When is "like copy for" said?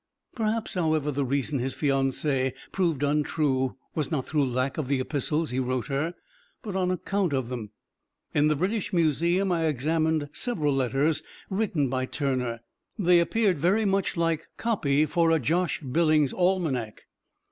14.17-15.29